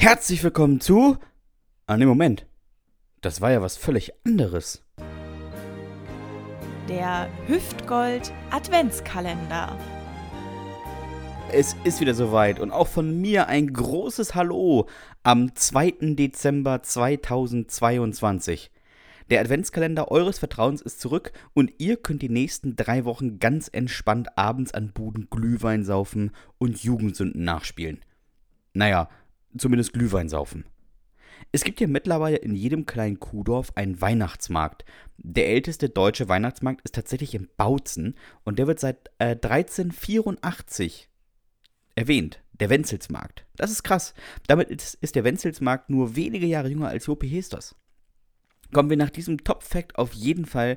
[0.00, 1.18] Herzlich willkommen zu.
[1.86, 2.46] Ah, ne, Moment.
[3.20, 4.82] Das war ja was völlig anderes.
[6.88, 9.78] Der Hüftgold Adventskalender.
[11.52, 14.88] Es ist wieder soweit und auch von mir ein großes Hallo
[15.22, 16.14] am 2.
[16.14, 18.70] Dezember 2022.
[19.28, 24.38] Der Adventskalender eures Vertrauens ist zurück und ihr könnt die nächsten drei Wochen ganz entspannt
[24.38, 28.00] abends an Buden Glühwein saufen und Jugendsünden nachspielen.
[28.72, 29.08] Naja,
[29.56, 30.64] zumindest Glühwein saufen.
[31.52, 34.84] Es gibt ja mittlerweile in jedem kleinen Kuhdorf einen Weihnachtsmarkt.
[35.16, 41.08] Der älteste deutsche Weihnachtsmarkt ist tatsächlich in Bautzen und der wird seit äh, 1384
[41.96, 42.42] erwähnt.
[42.52, 43.46] Der Wenzelsmarkt.
[43.56, 44.12] Das ist krass.
[44.46, 47.74] Damit ist, ist der Wenzelsmarkt nur wenige Jahre jünger als Jopi Hestos.
[48.70, 50.76] Kommen wir nach diesem Top-Fact auf jeden Fall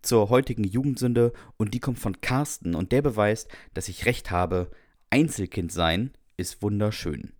[0.00, 4.70] zur heutigen Jugendsünde und die kommt von Carsten und der beweist, dass ich recht habe.
[5.10, 7.32] Einzelkind sein ist wunderschön.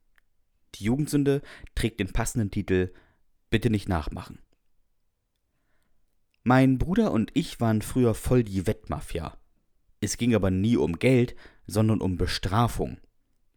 [0.75, 1.43] Die Jugendsünde
[1.75, 2.93] trägt den passenden Titel
[3.51, 4.41] Bitte nicht nachmachen.
[6.43, 9.39] Mein Bruder und ich waren früher voll die Wettmafia.
[10.01, 11.35] Es ging aber nie um Geld,
[11.67, 12.99] sondern um Bestrafung.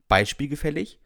[0.07, 0.99] Beispielgefällig?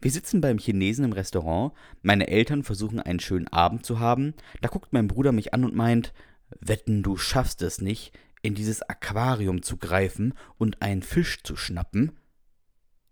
[0.00, 1.72] Wir sitzen beim Chinesen im Restaurant,
[2.02, 5.74] meine Eltern versuchen einen schönen Abend zu haben, da guckt mein Bruder mich an und
[5.74, 6.12] meint,
[6.60, 12.12] wetten, du schaffst es nicht, in dieses Aquarium zu greifen und einen Fisch zu schnappen?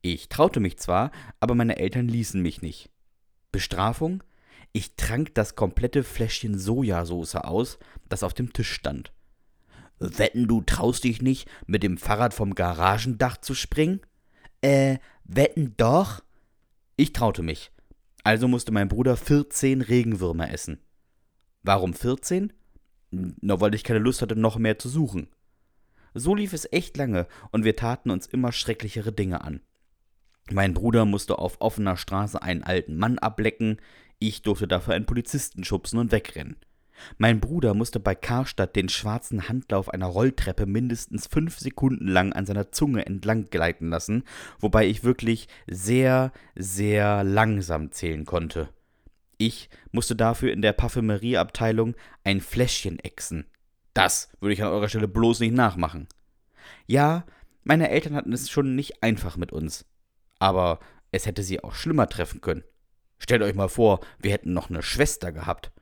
[0.09, 2.91] Ich traute mich zwar, aber meine Eltern ließen mich nicht.
[3.51, 4.23] Bestrafung?
[4.71, 9.13] Ich trank das komplette Fläschchen Sojasauce aus, das auf dem Tisch stand.
[9.99, 14.01] Wetten, du traust dich nicht, mit dem Fahrrad vom Garagendach zu springen?
[14.61, 16.23] Äh, wetten doch?
[16.95, 17.73] Ich traute mich.
[18.23, 20.79] Also musste mein Bruder 14 Regenwürmer essen.
[21.65, 22.53] Warum 14?
[23.11, 25.27] Na, weil ich keine Lust hatte, noch mehr zu suchen.
[26.15, 29.63] So lief es echt lange und wir taten uns immer schrecklichere Dinge an.
[30.51, 33.79] Mein Bruder musste auf offener Straße einen alten Mann ablecken,
[34.19, 36.57] ich durfte dafür einen Polizisten schubsen und wegrennen.
[37.19, 42.47] Mein Bruder musste bei Karstadt den schwarzen Handlauf einer Rolltreppe mindestens fünf Sekunden lang an
[42.47, 44.25] seiner Zunge entlang gleiten lassen,
[44.59, 48.71] wobei ich wirklich sehr, sehr langsam zählen konnte.
[49.37, 51.95] Ich musste dafür in der Parfümerieabteilung
[52.25, 53.45] ein Fläschchen exen.
[53.93, 56.07] Das würde ich an eurer Stelle bloß nicht nachmachen.
[56.87, 57.25] Ja,
[57.65, 59.85] meine Eltern hatten es schon nicht einfach mit uns.
[60.39, 60.79] Aber
[61.13, 62.65] es hätte sie auch schlimmer treffen können.
[63.19, 65.73] Stellt euch mal vor, wir hätten noch eine Schwester gehabt.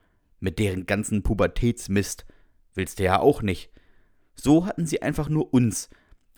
[0.41, 2.27] Mit deren ganzen Pubertätsmist.
[2.75, 3.71] Willst du ja auch nicht.
[4.35, 5.89] So hatten sie einfach nur uns.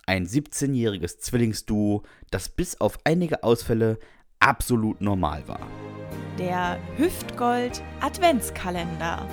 [0.05, 3.99] Ein 17-jähriges Zwillingsduo, das bis auf einige Ausfälle
[4.39, 5.67] absolut normal war.
[6.39, 9.27] Der Hüftgold Adventskalender.